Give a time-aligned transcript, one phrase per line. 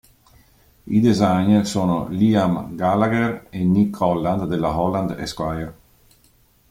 [0.87, 5.77] I designer sono Liam Gallagher e Nick Holland della Holland Esquire.